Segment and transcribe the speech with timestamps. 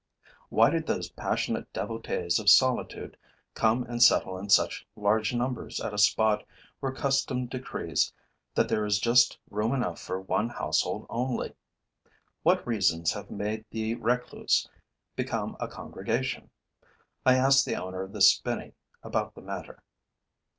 [0.49, 3.17] Why did those passionate devotees of solitude
[3.53, 6.43] come and settle in such large numbers at a spot
[6.79, 8.11] where custom decrees
[8.55, 11.53] that there is just room enough for one household only?
[12.41, 14.67] What reasons have made the recluse
[15.15, 16.49] become a congregation?
[17.23, 18.73] I asked the owner of the spinney
[19.03, 19.83] about the matter.